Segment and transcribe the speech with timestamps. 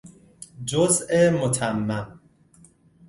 [0.65, 2.19] جزء متمم